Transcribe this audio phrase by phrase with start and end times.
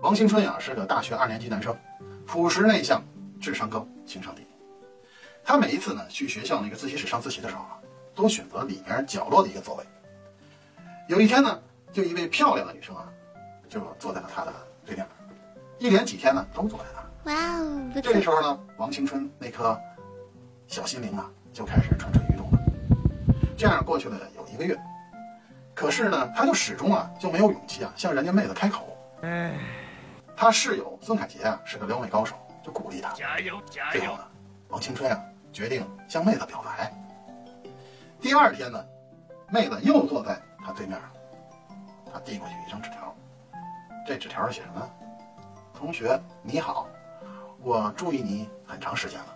[0.00, 1.76] 王青春呀是个大学二年级男生，
[2.26, 3.02] 朴实内向，
[3.40, 4.46] 智商高，情商低。
[5.44, 7.78] 他每一次呢去学校那个自习室上自习的时候啊，
[8.14, 9.84] 都选择里面角落的一个座位。
[11.08, 11.60] 有一天呢，
[11.92, 13.06] 就一位漂亮的女生啊，
[13.68, 14.52] 就坐在了他的
[14.84, 15.06] 对面，
[15.78, 17.06] 一连几天呢都坐在那儿。
[17.24, 18.20] 哇哦，这。
[18.20, 19.78] 时候呢，王青春那颗
[20.66, 22.58] 小心灵啊，就开始蠢蠢欲动了。
[23.56, 24.78] 这样过去了有一个月，
[25.80, 28.94] 可是呢，他就始终啊就没有勇气啊向人家妹子开口。
[30.36, 33.14] 他室友孙凯杰啊是个撩妹高手，就鼓励他。
[33.14, 33.98] 加油加油！
[33.98, 34.24] 最后呢，
[34.68, 35.18] 王青春啊
[35.50, 36.92] 决定向妹子表白。
[38.20, 38.84] 第二天呢，
[39.48, 41.00] 妹子又坐在他对面，
[42.12, 43.16] 他递过去一张纸条，
[44.06, 44.86] 这纸条上写什么？
[45.74, 46.88] 同学你好，
[47.62, 49.26] 我注意你很长时间了。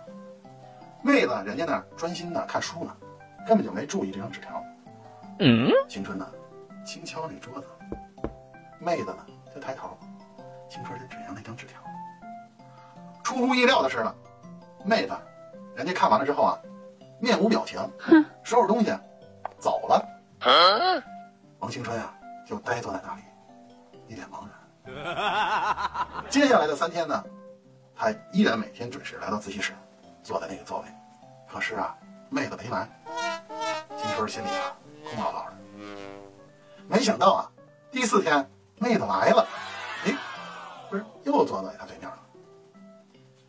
[1.01, 2.95] 妹子人家那专心的看书呢，
[3.47, 4.63] 根本就没注意这张纸条。
[5.39, 6.25] 嗯，青春呢，
[6.85, 7.67] 轻敲那桌子，
[8.79, 9.97] 妹子呢就抬头，
[10.69, 11.81] 青春就指向那张纸条。
[13.21, 14.15] 出乎意料的是呢，
[14.85, 15.13] 妹子，
[15.75, 16.57] 人家看完了之后啊，
[17.19, 17.77] 面无表情，
[18.43, 18.93] 收拾东西
[19.59, 20.07] 走了。
[21.59, 22.13] 王青春啊，
[22.47, 23.21] 就呆坐在那里，
[24.07, 24.51] 一脸茫然。
[26.29, 27.21] 接下来的三天呢，
[27.93, 29.73] 他依然每天准时来到自习室，
[30.23, 30.85] 坐在那个座位。
[31.51, 31.93] 可是啊，
[32.29, 32.87] 妹子没来，
[33.97, 34.71] 青春心里啊
[35.15, 35.53] 空落落的。
[36.87, 37.51] 没想到啊，
[37.89, 39.47] 第四天妹子来了，
[40.05, 40.15] 哎，
[40.89, 42.19] 不是又坐在他对面了。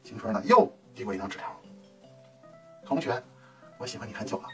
[0.03, 1.49] 青春呢又递过一张纸条，
[2.85, 3.23] 同学，
[3.77, 4.49] 我喜欢你很久了。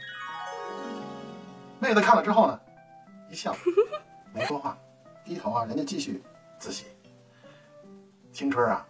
[1.79, 2.59] 妹子看了之后呢，
[3.29, 3.55] 一笑，
[4.33, 4.77] 没说话，
[5.23, 6.23] 低头啊，人家继续
[6.57, 6.87] 自习。
[8.31, 8.85] 青春啊，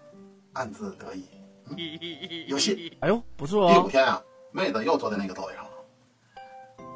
[0.54, 1.28] 暗自得意，
[1.66, 1.78] 嗯、
[2.48, 2.98] 有戏。
[3.02, 3.74] 哎呦，不错哦。
[3.74, 5.63] 第五天啊，妹子又坐在那个座位上了。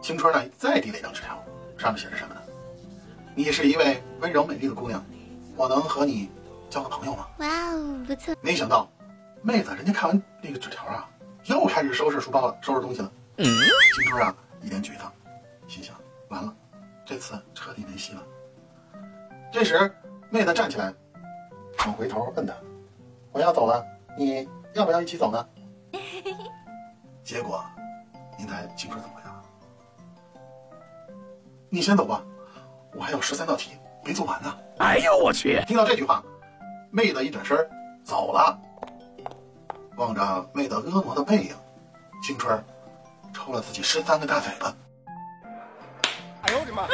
[0.02, 1.44] 青春呢，再递了一张纸条，
[1.78, 2.42] 上面写着什么呢？
[3.36, 5.04] 你是一位温柔美丽的姑娘，
[5.56, 6.30] 我能和你
[6.70, 7.28] 交个朋友吗？
[7.40, 8.36] 哇哦，不错。
[8.42, 8.90] 没想到，
[9.42, 11.10] 妹子人家看完那个纸条啊，
[11.46, 13.12] 又开始收拾书包了，收拾东西了。
[13.38, 15.12] 嗯，青春啊，一脸沮丧，
[15.68, 15.96] 心想：
[16.30, 16.56] 完了，
[17.06, 18.24] 这次彻底没戏了。
[19.52, 19.92] 这时，
[20.30, 20.94] 妹子站起来，
[21.80, 22.54] 往回头问他
[23.32, 23.86] ：“我要走了，
[24.18, 25.48] 你要不要一起走呢？”
[27.24, 27.64] 结果，
[28.38, 29.27] 您猜青春怎么回答？
[31.70, 32.24] 你先走吧，
[32.94, 33.72] 我还有十三道题
[34.04, 34.58] 没做完呢。
[34.80, 35.62] 哎呦我去！
[35.68, 36.24] 听到这句话，
[36.92, 37.58] 妹子一转身
[38.04, 38.58] 走了。
[39.98, 41.56] 望着妹子婀娜的背影，
[42.24, 42.64] 青春
[43.34, 44.74] 抽了自己十三个大嘴巴。
[46.44, 46.88] 哎呦我的妈！